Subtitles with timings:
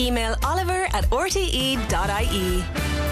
[0.00, 3.09] Email oliver at rte.ie.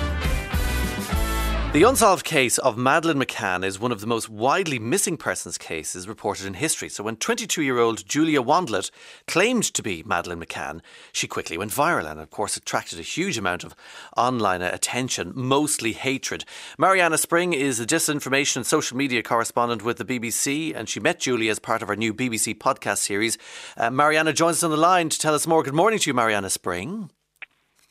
[1.75, 6.09] The unsolved case of Madeleine McCann is one of the most widely missing persons cases
[6.09, 6.89] reported in history.
[6.89, 8.91] So, when 22 year old Julia Wandlet
[9.27, 10.81] claimed to be Madeleine McCann,
[11.13, 13.77] she quickly went viral and, of course, attracted a huge amount of
[14.17, 16.47] online attention, mostly hatred.
[16.79, 21.21] Marianna Spring is a disinformation and social media correspondent with the BBC, and she met
[21.21, 23.37] Julia as part of our new BBC podcast series.
[23.77, 25.63] Uh, Marianna joins us on the line to tell us more.
[25.63, 27.11] Good morning to you, Marianna Spring.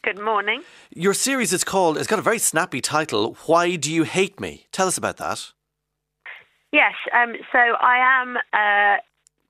[0.08, 0.62] Good morning.
[0.96, 4.66] Your series is called, it's got a very snappy title, Why Do You Hate Me?
[4.72, 5.52] Tell us about that.
[6.72, 9.02] Yes, um, so I am uh,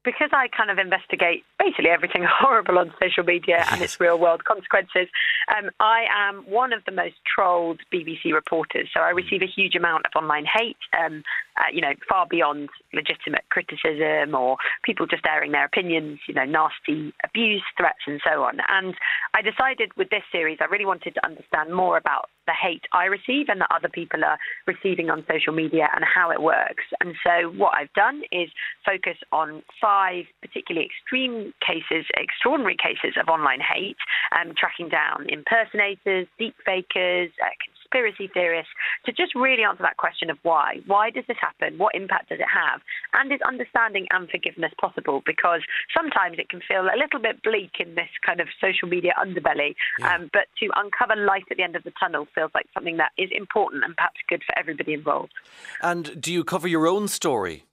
[0.07, 4.45] because I kind of investigate basically everything horrible on social media and its real world
[4.45, 5.09] consequences,
[5.53, 8.88] um, I am one of the most trolled BBC reporters.
[8.93, 11.23] So I receive a huge amount of online hate, um,
[11.57, 16.45] uh, you know, far beyond legitimate criticism or people just airing their opinions, you know,
[16.45, 18.59] nasty abuse, threats, and so on.
[18.69, 18.95] And
[19.33, 23.05] I decided with this series, I really wanted to understand more about the hate I
[23.05, 26.83] receive and that other people are receiving on social media and how it works.
[27.02, 28.49] And so what I've done is
[28.85, 33.97] focus on five particularly extreme cases, extraordinary cases of online hate,
[34.33, 37.53] um, tracking down impersonators, deepfakers, uh,
[37.88, 38.71] conspiracy theorists,
[39.05, 40.77] to just really answer that question of why.
[40.85, 41.77] Why does this happen?
[41.77, 42.81] What impact does it have?
[43.13, 45.21] And is understanding and forgiveness possible?
[45.25, 45.61] Because
[45.95, 49.75] sometimes it can feel a little bit bleak in this kind of social media underbelly.
[49.99, 50.16] Yeah.
[50.16, 53.11] Um, but to uncover light at the end of the tunnel feels like something that
[53.17, 55.33] is important and perhaps good for everybody involved.
[55.81, 57.63] And do you cover your own story?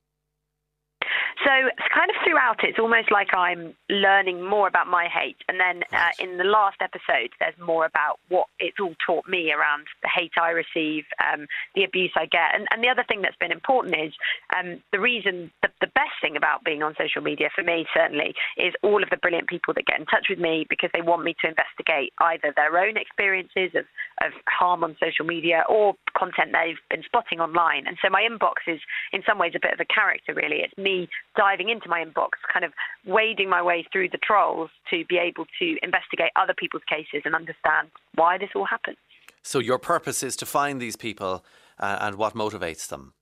[1.42, 5.58] So it's kind of throughout, it's almost like I'm learning more about my hate, and
[5.58, 9.86] then uh, in the last episode, there's more about what it's all taught me around
[10.02, 13.36] the hate I receive, um, the abuse I get, and, and, the other thing that's
[13.36, 14.12] been important is
[14.54, 18.34] um, the reason, the, the best thing about being on social media for me certainly
[18.56, 21.24] is all of the brilliant people that get in touch with me because they want
[21.24, 23.84] me to investigate either their own experiences of,
[24.22, 28.62] of harm on social media or content they've been spotting online, and so my inbox
[28.68, 28.80] is
[29.12, 30.34] in some ways a bit of a character.
[30.34, 32.72] Really, it's me diving into my inbox, kind of
[33.06, 37.34] wading my way through the trolls to be able to investigate other people's cases and
[37.34, 38.96] understand why this all happened.
[39.42, 41.44] So your purpose is to find these people
[41.78, 43.14] uh, and what motivates them.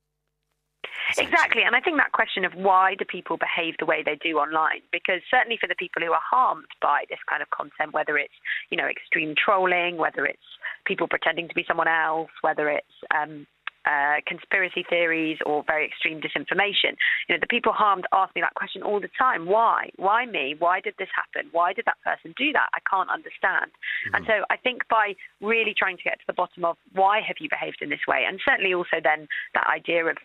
[1.19, 4.39] Exactly, and I think that question of why do people behave the way they do
[4.39, 8.17] online, because certainly for the people who are harmed by this kind of content, whether
[8.17, 8.33] it's
[8.71, 10.43] you know extreme trolling, whether it's
[10.87, 13.47] people pretending to be someone else, whether it's um,
[13.87, 16.95] uh, conspiracy theories or very extreme disinformation.
[17.29, 19.47] You know, the people harmed ask me that question all the time.
[19.47, 19.91] Why?
[19.97, 20.55] Why me?
[20.59, 21.51] Why did this happen?
[21.53, 22.69] Why did that person do that?
[22.75, 23.71] I can't understand.
[23.73, 24.15] Mm-hmm.
[24.15, 27.37] And so I think by really trying to get to the bottom of why have
[27.41, 30.17] you behaved in this way, and certainly also then that idea of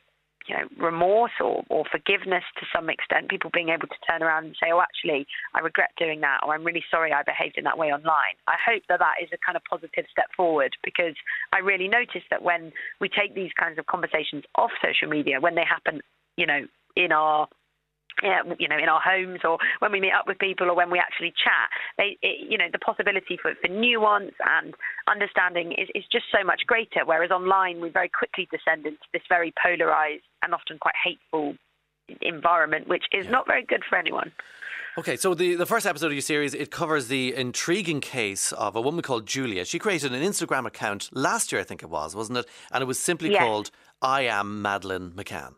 [0.48, 4.46] you know, remorse or, or forgiveness to some extent, people being able to turn around
[4.46, 7.64] and say, oh, actually, I regret doing that, or I'm really sorry I behaved in
[7.66, 8.36] that way online.
[8.48, 11.16] I hope that that is a kind of positive step forward because
[11.54, 12.72] I really notice that when
[13.02, 16.02] we take these kinds of conversations off social media, when they happen,
[16.38, 16.62] you know,
[16.96, 17.48] in our
[18.24, 20.90] Uh, you know, in our homes or when we meet up with people or when
[20.90, 21.70] we actually chat,
[22.00, 24.74] they, it, you know, the possibility for, for nuance and
[25.08, 27.06] understanding is, is just so much greater.
[27.06, 31.56] Whereas online, we very quickly descend into this very polarized and often quite hateful
[32.22, 33.32] environment, which is yeah.
[33.32, 34.32] not very good for anyone.
[34.98, 38.76] Okay, so the, the first episode of your series, it covers the intriguing case of
[38.76, 39.64] a woman called Julia.
[39.64, 42.48] She created an Instagram account last year, I think it was, wasn't it?
[42.72, 43.42] And it was simply yes.
[43.42, 43.70] called
[44.02, 45.54] I Am Madeleine McCann.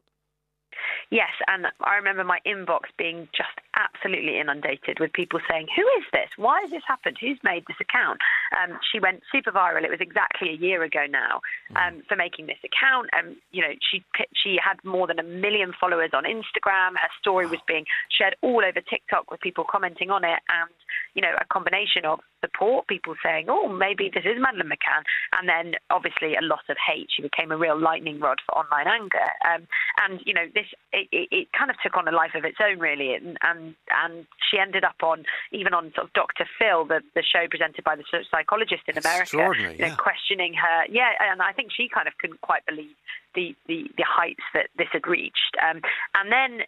[1.12, 6.06] Yes, and I remember my inbox being just absolutely inundated with people saying, "Who is
[6.14, 6.30] this?
[6.38, 7.18] Why has this happened?
[7.20, 8.22] Who's made this account?"
[8.56, 9.84] Um, she went super viral.
[9.84, 11.78] It was exactly a year ago now mm.
[11.78, 13.10] um, for making this account.
[13.14, 14.04] And um, you know, she
[14.36, 16.94] she had more than a million followers on Instagram.
[16.94, 20.70] Her story was being shared all over TikTok with people commenting on it, and
[21.14, 25.04] you know, a combination of support, people saying, "Oh, maybe this is Madeleine McCann,"
[25.38, 27.10] and then obviously a lot of hate.
[27.16, 29.30] She became a real lightning rod for online anger.
[29.46, 29.68] Um,
[30.04, 32.58] and you know, this it, it, it, kind of took on a life of its
[32.64, 36.46] own, really, and, and and she ended up on even on sort of Dr.
[36.58, 39.96] Phil, the the show presented by the psychologist in America, you know, yeah.
[39.96, 40.86] questioning her.
[40.90, 42.96] Yeah, and I think she kind of couldn't quite believe
[43.36, 45.56] the the, the heights that this had reached.
[45.62, 45.82] Um,
[46.16, 46.66] and then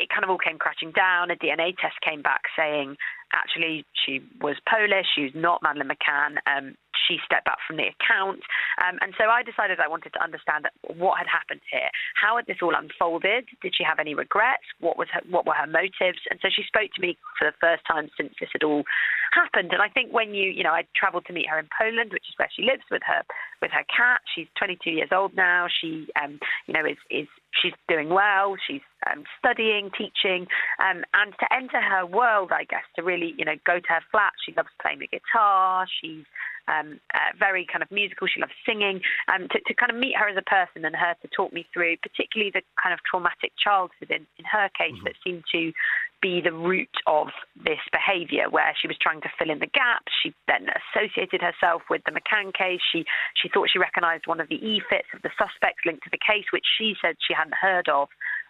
[0.00, 1.30] it kind of all came crashing down.
[1.30, 2.96] A DNA test came back saying
[3.32, 5.06] actually she was Polish.
[5.14, 6.40] She was not Madeleine McCann.
[6.48, 6.74] Um,
[7.06, 8.40] she stepped back from the account.
[8.80, 11.90] Um, and so I decided I wanted to understand what had happened here.
[12.14, 13.46] How had this all unfolded?
[13.62, 14.64] Did she have any regrets?
[14.80, 16.22] What was her, what were her motives?
[16.30, 18.84] And so she spoke to me for the first time since this had all
[19.32, 19.72] happened.
[19.72, 22.28] And I think when you, you know, I travelled to meet her in Poland, which
[22.28, 23.22] is where she lives with her
[23.62, 24.20] with her cat.
[24.34, 25.66] She's 22 years old now.
[25.80, 27.28] She, um, you know, is is
[27.60, 28.56] she's doing well.
[28.66, 30.46] She's um, studying, teaching,
[30.78, 34.00] um, and to enter her world, I guess, to really, you know, go to her
[34.10, 34.32] flat.
[34.44, 35.86] She loves playing the guitar.
[36.00, 36.24] She's
[36.68, 38.26] um, uh, very kind of musical.
[38.26, 39.00] She loves singing.
[39.32, 41.66] Um, to, to kind of meet her as a person and her to talk me
[41.72, 45.04] through, particularly the kind of traumatic childhood in, in her case mm-hmm.
[45.04, 45.72] that seemed to
[46.20, 50.12] be the root of this behaviour, where she was trying to fill in the gaps.
[50.22, 52.80] She then associated herself with the McCann case.
[52.92, 56.18] She she thought she recognised one of the e-fits of the suspects linked to the
[56.18, 58.08] case, which she said she hadn't heard of.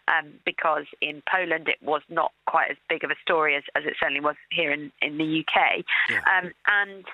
[0.09, 3.85] Um, because in Poland it was not quite as big of a story as, as
[3.85, 5.85] it certainly was here in, in the UK.
[6.09, 6.19] Yeah.
[6.27, 7.05] Um, and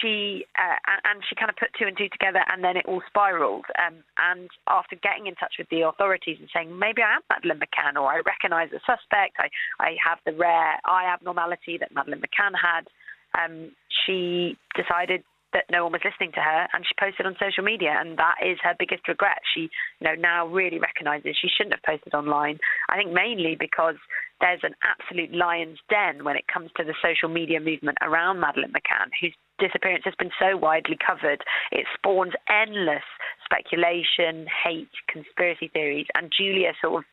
[0.00, 0.76] she uh,
[1.08, 3.64] and she kind of put two and two together, and then it all spiraled.
[3.80, 7.60] Um, and after getting in touch with the authorities and saying maybe I am Madeleine
[7.60, 9.48] McCann, or I recognise the suspect, I
[9.80, 12.84] I have the rare eye abnormality that Madeleine McCann had,
[13.32, 13.72] um,
[14.04, 15.24] she decided
[15.54, 18.36] that no one was listening to her and she posted on social media and that
[18.44, 19.40] is her biggest regret.
[19.54, 22.58] She you know now really recognizes she shouldn't have posted online.
[22.90, 23.96] I think mainly because
[24.40, 28.70] there's an absolute lion's den when it comes to the social media movement around madeleine
[28.70, 33.04] mccann whose disappearance has been so widely covered it spawns endless
[33.44, 37.04] speculation hate conspiracy theories and julia sort of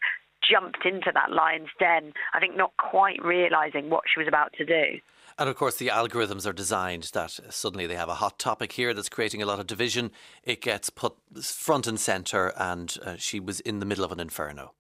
[0.48, 4.66] jumped into that lion's den i think not quite realizing what she was about to
[4.66, 5.00] do
[5.38, 8.94] and of course, the algorithms are designed that suddenly they have a hot topic here
[8.94, 10.12] that's creating a lot of division.
[10.44, 14.20] It gets put front and centre, and uh, she was in the middle of an
[14.22, 14.74] inferno.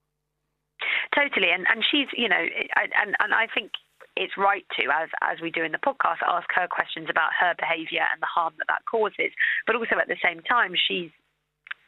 [1.13, 2.45] Totally, and and she's you know,
[2.75, 3.71] and and I think
[4.15, 7.53] it's right to, as as we do in the podcast, ask her questions about her
[7.57, 9.31] behaviour and the harm that that causes.
[9.67, 11.11] But also at the same time, she's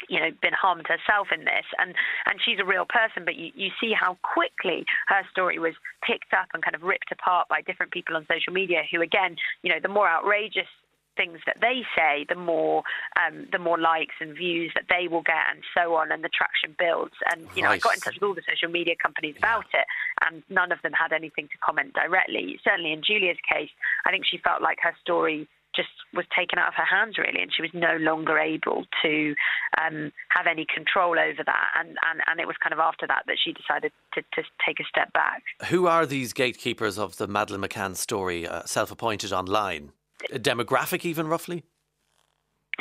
[0.09, 1.95] you know been harmed herself in this and
[2.27, 5.73] and she's a real person but you, you see how quickly her story was
[6.05, 9.35] picked up and kind of ripped apart by different people on social media who again
[9.63, 10.69] you know the more outrageous
[11.17, 12.83] things that they say, the more
[13.17, 16.29] um, the more likes and views that they will get, and so on, and the
[16.29, 17.15] traction builds.
[17.33, 19.85] And you know, I got in touch with all the social media companies about it,
[20.25, 22.59] and none of them had anything to comment directly.
[22.63, 23.69] Certainly, in Julia's case,
[24.05, 25.47] I think she felt like her story
[25.77, 29.35] just was taken out of her hands really and she was no longer able to
[29.79, 33.23] um, have any control over that and, and, and it was kind of after that
[33.27, 35.43] that she decided to, to take a step back.
[35.69, 39.91] Who are these gatekeepers of the Madeleine McCann story, uh, self-appointed online?
[40.31, 41.63] Demographic even roughly?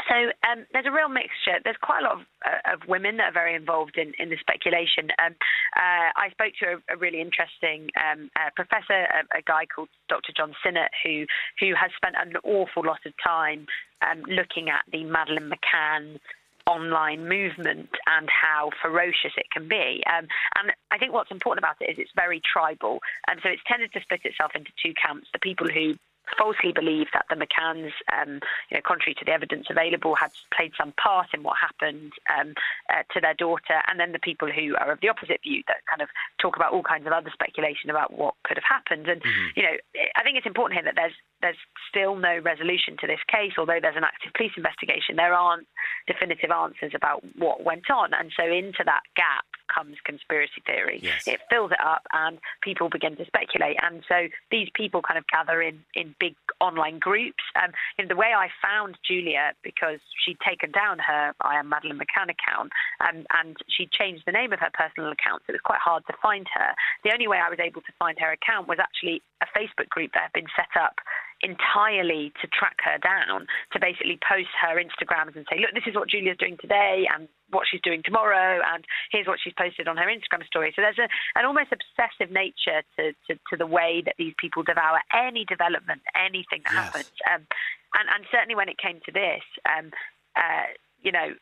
[0.09, 1.57] So um, there's a real mixture.
[1.65, 4.37] There's quite a lot of, uh, of, women that are very involved in, in the
[4.39, 5.09] speculation.
[5.19, 5.35] Um,
[5.75, 9.89] uh, I spoke to a, a really interesting um, uh, professor, a, a, guy called
[10.09, 10.33] Dr.
[10.37, 11.25] John Synnott, who
[11.61, 13.67] who has spent an awful lot of time
[14.03, 16.19] um, looking at the Madeleine McCann
[16.67, 20.03] online movement and how ferocious it can be.
[20.07, 20.27] Um,
[20.59, 22.99] and I think what's important about it is it's very tribal.
[23.29, 25.95] And so it's tended to split itself into two camps the people who
[26.39, 28.41] falsely believe that the McCanns, um,
[28.71, 32.55] you know, contrary to the evidence available, had played some part in what happened um,
[32.91, 35.87] uh, to their daughter, and then the people who are of the opposite view that
[35.89, 36.09] kind of
[36.41, 39.09] talk about all kinds of other speculation about what could have happened.
[39.09, 39.49] And mm-hmm.
[39.57, 39.77] you know,
[40.17, 43.79] I think it's important here that there's there's still no resolution to this case, although
[43.81, 45.17] there's an active police investigation.
[45.17, 45.67] There aren't
[46.07, 49.47] definitive answers about what went on, and so into that gap
[49.77, 51.01] comes conspiracy theory.
[51.03, 51.27] Yes.
[51.27, 53.77] It fills it up, and people begin to speculate.
[53.83, 57.45] And so these people kind of gather in in big online groups.
[57.61, 61.99] Um, know, the way I found Julia because she'd taken down her I am Madeleine
[61.99, 65.65] McCann account, um, and she'd changed the name of her personal account, so it was
[65.65, 66.75] quite hard to find her.
[67.05, 70.13] The only way I was able to find her account was actually a Facebook group
[70.15, 70.97] that had been set up
[71.43, 75.95] entirely to track her down, to basically post her Instagrams and say, look, this is
[75.95, 79.97] what Julia's doing today and what she's doing tomorrow, and here's what she's posted on
[79.97, 80.73] her Instagram story.
[80.75, 84.63] So there's a, an almost obsessive nature to, to, to the way that these people
[84.63, 86.85] devour any development, anything that yes.
[86.85, 87.13] happens.
[87.33, 87.47] Um,
[87.95, 89.91] and, and certainly when it came to this, um,
[90.35, 91.35] uh, you know,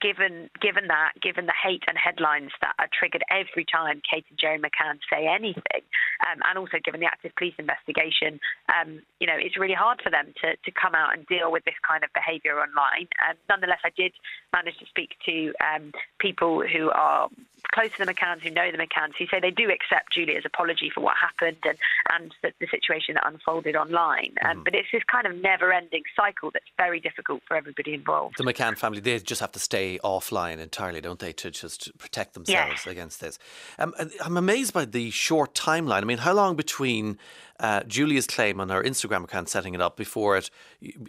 [0.00, 4.38] given given that, given the hate and headlines that are triggered every time Kate and
[4.38, 5.82] Gerry McCann say anything,
[6.26, 8.40] um, and also given the active police investigation,
[8.74, 11.64] um, you know, it's really hard for them to, to come out and deal with
[11.64, 13.08] this kind of behaviour online.
[13.26, 14.12] And nonetheless, I did
[14.52, 17.28] manage to speak to um, people who are
[17.72, 20.90] close to the McCanns, who know the McCanns, who say they do accept Julia's apology
[20.94, 21.78] for what happened and,
[22.12, 24.34] and the, the situation that unfolded online.
[24.44, 24.64] Um, mm.
[24.64, 28.36] But it's this kind of never ending cycle that's very difficult for everybody involved.
[28.38, 32.34] The McCann family, they just have to stay offline entirely, don't they, to just protect
[32.34, 32.86] themselves yes.
[32.86, 33.38] against this?
[33.78, 33.94] Um,
[34.24, 36.04] I'm amazed by the short timeline.
[36.08, 37.18] I mean, how long between
[37.60, 40.48] uh, Julia's claim on her Instagram account setting it up before it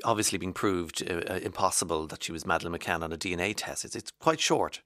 [0.04, 3.86] obviously being proved uh, uh impossible that she was Madeleine McCann on a DNA test?
[3.86, 4.82] It's, it's quite short.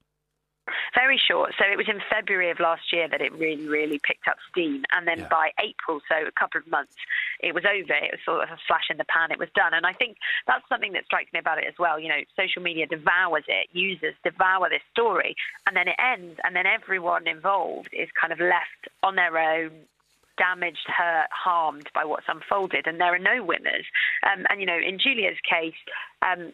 [0.93, 1.53] Very short.
[1.58, 4.84] So it was in February of last year that it really, really picked up steam.
[4.91, 5.27] And then yeah.
[5.29, 6.93] by April, so a couple of months,
[7.39, 7.93] it was over.
[7.93, 9.32] It was sort of a flash in the pan.
[9.32, 9.74] It was done.
[9.74, 10.17] And I think
[10.48, 12.00] that's something that strikes me about it as well.
[12.00, 15.36] You know, social media devours it, users devour this story,
[15.67, 19.72] and then it ends, and then everyone involved is kind of left on their own,
[20.37, 23.85] damaged, hurt, harmed by what's unfolded, and there are no winners.
[24.23, 25.73] Um, and you know, in Julia's case,
[26.21, 26.53] um,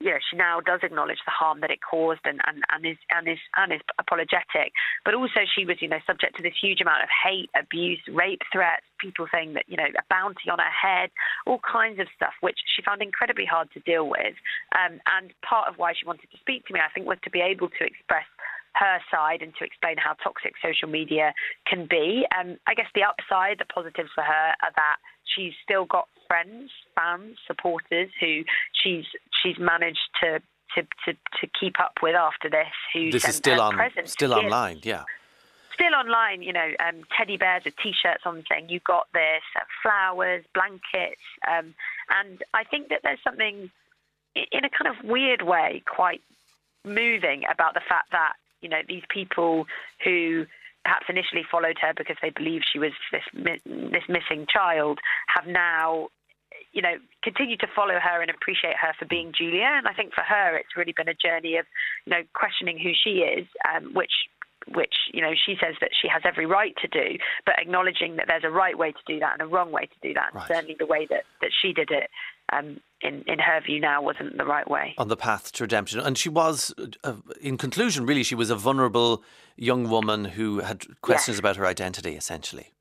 [0.00, 2.96] you know, she now does acknowledge the harm that it caused and, and, and is
[3.10, 4.72] and is and is apologetic.
[5.04, 8.42] But also she was, you know, subject to this huge amount of hate, abuse, rape
[8.52, 11.10] threats, people saying that, you know, a bounty on her head,
[11.46, 14.34] all kinds of stuff, which she found incredibly hard to deal with.
[14.78, 17.30] Um, and part of why she wanted to speak to me, I think, was to
[17.30, 18.26] be able to express
[18.74, 21.32] her side and to explain how toxic social media
[21.66, 22.26] can be.
[22.38, 26.70] Um, I guess the upside, the positives for her are that she's still got friends,
[26.94, 29.04] fans, supporters who she's
[29.42, 30.40] she's managed to
[30.74, 32.66] to, to, to keep up with after this.
[32.92, 34.08] Who this is still on present.
[34.08, 35.04] still online, yeah.
[35.72, 39.60] Still online, you know, um, teddy bears with T-shirts on saying "You got this," uh,
[39.82, 41.74] flowers, blankets, um,
[42.10, 43.70] and I think that there's something
[44.34, 46.20] in a kind of weird way quite
[46.84, 49.66] moving about the fact that you know these people
[50.04, 50.46] who
[50.84, 54.98] perhaps initially followed her because they believed she was this this missing child
[55.28, 56.08] have now
[56.72, 59.68] you know, continue to follow her and appreciate her for being Julia.
[59.76, 61.66] And I think for her, it's really been a journey of,
[62.04, 64.12] you know, questioning who she is, um, which
[64.74, 68.26] which you know she says that she has every right to do, but acknowledging that
[68.28, 70.34] there's a right way to do that and a wrong way to do that.
[70.34, 70.42] Right.
[70.42, 72.10] And certainly the way that, that she did it,
[72.52, 74.94] um, in in her view now, wasn't the right way.
[74.98, 76.74] On the path to redemption, and she was,
[77.04, 79.22] uh, in conclusion, really, she was a vulnerable
[79.56, 81.40] young woman who had questions yes.
[81.40, 82.72] about her identity, essentially.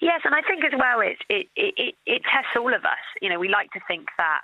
[0.00, 3.04] Yes, and I think as well it it, it, it tests all of us.
[3.22, 4.40] You know, we like to think that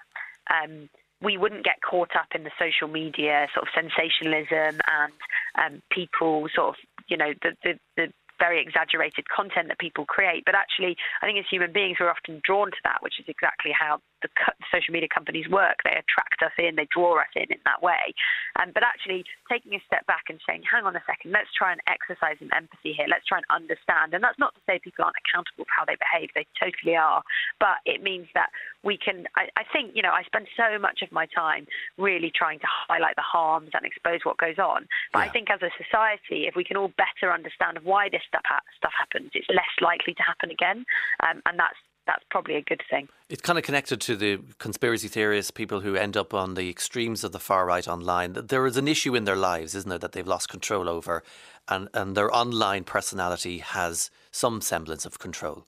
[0.50, 0.88] um,
[1.22, 5.12] we wouldn't get caught up in the social media sort of sensationalism and
[5.58, 6.74] um, people sort of
[7.08, 8.06] you know the, the, the
[8.40, 10.42] very exaggerated content that people create.
[10.48, 13.70] But actually, I think as human beings, we're often drawn to that, which is exactly
[13.70, 14.28] how the
[14.72, 15.84] social media companies work.
[15.84, 18.16] They attract us in, they draw us in in that way.
[18.60, 21.72] Um, but actually, taking a step back and saying, hang on a second, let's try
[21.72, 23.06] and exercise some empathy here.
[23.08, 24.16] Let's try and understand.
[24.16, 27.22] And that's not to say people aren't accountable for how they behave, they totally are.
[27.60, 28.48] But it means that
[28.82, 31.66] we can, I, I think, you know, I spend so much of my time
[31.98, 34.88] really trying to highlight the harms and expose what goes on.
[35.12, 35.24] But yeah.
[35.26, 38.66] I think as a society, if we can all better understand why this stuff, ha-
[38.78, 40.86] stuff happens, it's less likely to happen again.
[41.22, 43.08] Um, and that's that's probably a good thing.
[43.28, 47.22] It's kind of connected to the conspiracy theorists, people who end up on the extremes
[47.22, 48.32] of the far right online.
[48.32, 51.22] There is an issue in their lives, isn't there, that they've lost control over,
[51.68, 55.66] and, and their online personality has some semblance of control.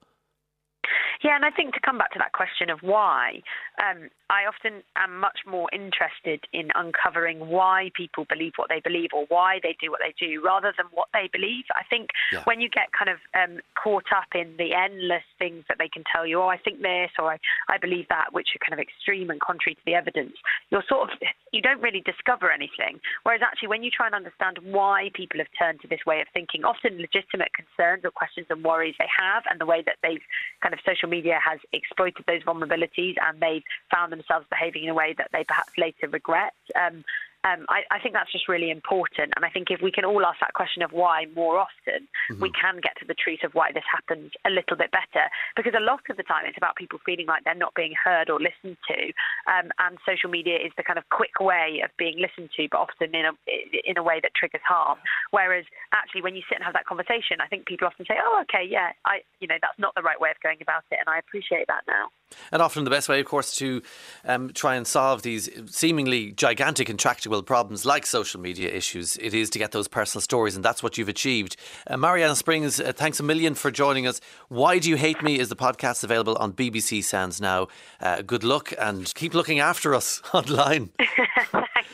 [1.22, 3.42] Yeah, and I think to come back to that question of why,
[3.78, 9.10] um, I often am much more interested in uncovering why people believe what they believe
[9.14, 11.64] or why they do what they do rather than what they believe.
[11.76, 12.42] I think yeah.
[12.44, 16.02] when you get kind of um, caught up in the endless things that they can
[16.10, 17.38] tell you, oh, I think this or I,
[17.68, 20.34] I believe that, which are kind of extreme and contrary to the evidence,
[20.70, 21.18] you're sort of,
[21.52, 22.98] you don't really discover anything.
[23.22, 26.26] Whereas actually, when you try and understand why people have turned to this way of
[26.32, 30.22] thinking, often legitimate concerns or questions and worries they have, and the way that they've
[30.62, 34.94] kind of social media has exploited those vulnerabilities and they've found themselves behaving in a
[34.94, 36.54] way that they perhaps later regret.
[36.74, 37.04] Um,
[37.44, 39.34] um, I, I, think that's just really important.
[39.34, 42.40] And I think if we can all ask that question of why more often, mm-hmm.
[42.40, 45.26] we can get to the truth of why this happens a little bit better.
[45.56, 48.30] Because a lot of the time, it's about people feeling like they're not being heard
[48.30, 49.00] or listened to.
[49.50, 52.78] Um, and social media is the kind of quick way of being listened to, but
[52.78, 53.34] often in a
[53.82, 54.98] in a way that triggers harm.
[55.34, 58.38] Whereas actually, when you sit and have that conversation, I think people often say, "Oh,
[58.46, 61.10] okay, yeah, I, you know, that's not the right way of going about it," and
[61.10, 62.14] I appreciate that now.
[62.50, 63.82] And often the best way, of course, to
[64.24, 69.50] um, try and solve these seemingly gigantic intractable problems like social media issues, it is
[69.50, 71.56] to get those personal stories, and that's what you've achieved.
[71.86, 74.20] Uh, Marianna Springs, uh, thanks a million for joining us.
[74.48, 77.68] Why Do You Hate Me is the podcast available on BBC Sounds now.
[78.00, 80.90] Uh, good luck and keep looking after us online.
[81.52, 81.90] Thanks.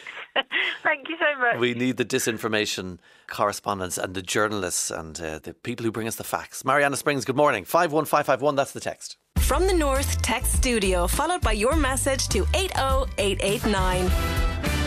[0.83, 1.59] Thank you so much.
[1.59, 6.17] We need the disinformation correspondents and the journalists and uh, the people who bring us
[6.17, 6.65] the facts.
[6.65, 7.65] Marianna Springs, good morning.
[7.65, 9.17] 51551, that's the text.
[9.49, 14.78] From the North Text Studio, followed by your message to 80889.